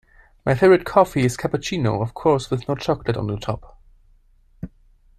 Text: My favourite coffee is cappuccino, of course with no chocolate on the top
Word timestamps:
My 0.47 0.55
favourite 0.55 0.83
coffee 0.83 1.25
is 1.25 1.37
cappuccino, 1.37 2.01
of 2.01 2.15
course 2.15 2.49
with 2.49 2.67
no 2.67 2.73
chocolate 2.73 3.17
on 3.17 3.27
the 3.27 3.37
top 3.37 3.77